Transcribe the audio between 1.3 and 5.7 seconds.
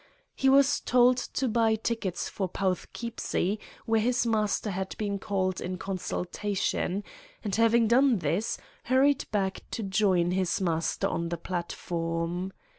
buy tickets for Poughkeepsie where his master had been called